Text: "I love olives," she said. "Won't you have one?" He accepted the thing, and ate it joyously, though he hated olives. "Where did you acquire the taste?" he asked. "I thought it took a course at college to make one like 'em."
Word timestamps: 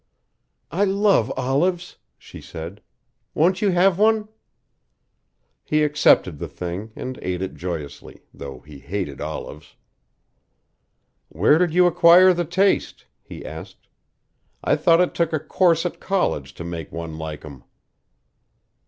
"I 0.71 0.83
love 0.83 1.31
olives," 1.37 1.97
she 2.17 2.41
said. 2.41 2.81
"Won't 3.35 3.61
you 3.61 3.69
have 3.69 3.99
one?" 3.99 4.29
He 5.63 5.83
accepted 5.83 6.39
the 6.39 6.47
thing, 6.47 6.91
and 6.95 7.19
ate 7.21 7.43
it 7.43 7.53
joyously, 7.53 8.23
though 8.33 8.61
he 8.61 8.79
hated 8.79 9.21
olives. 9.21 9.75
"Where 11.29 11.59
did 11.59 11.75
you 11.75 11.85
acquire 11.85 12.33
the 12.33 12.45
taste?" 12.45 13.05
he 13.21 13.45
asked. 13.45 13.87
"I 14.63 14.75
thought 14.75 15.01
it 15.01 15.13
took 15.13 15.33
a 15.33 15.39
course 15.39 15.85
at 15.85 15.99
college 15.99 16.55
to 16.55 16.63
make 16.63 16.91
one 16.91 17.19
like 17.19 17.45
'em." 17.45 17.63